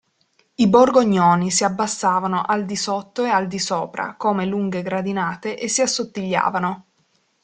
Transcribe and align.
I 0.55 0.67
borgognoni 0.67 1.51
si 1.51 1.63
abbassavano 1.63 2.41
al 2.41 2.65
disotto 2.65 3.23
e 3.23 3.29
al 3.29 3.45
di 3.45 3.59
sopra 3.59 4.15
come 4.17 4.47
lunghe 4.47 4.81
gradinate 4.81 5.59
e 5.59 5.67
si 5.67 5.83
assottigliavano. 5.83 6.85